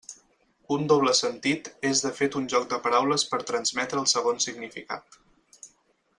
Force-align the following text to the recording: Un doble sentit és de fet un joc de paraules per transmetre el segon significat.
Un 0.75 0.85
doble 0.91 1.11
sentit 1.19 1.69
és 1.89 2.01
de 2.05 2.11
fet 2.21 2.37
un 2.41 2.47
joc 2.55 2.65
de 2.73 2.79
paraules 2.87 3.27
per 3.35 3.41
transmetre 3.53 4.03
el 4.05 4.09
segon 4.15 4.43
significat. 4.47 5.21